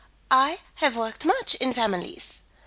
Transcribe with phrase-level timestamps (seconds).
[0.31, 2.41] I have worked much in families.